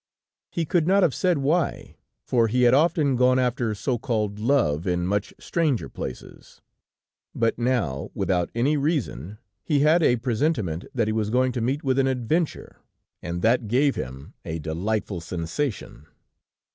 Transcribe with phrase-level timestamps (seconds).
[0.49, 1.95] He could not have said why,
[2.25, 6.59] for he had often gone after so called love in much stranger places;
[7.35, 11.83] but now, without any reason, he had a presentiment that he was going to meet
[11.83, 12.77] with an adventure,
[13.21, 16.07] and that gave him a delightful sensation.